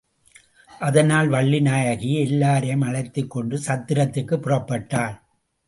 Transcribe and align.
அதனால் 0.79 1.29
வள்ளிநாயகி 1.29 2.13
எல்லாரையும் 2.13 2.81
அழைத்துக் 2.81 3.29
கொண்டு 3.29 3.57
சத்திரத்திற்குப் 3.57 4.47
புறப்பட்டாள். 4.47 5.21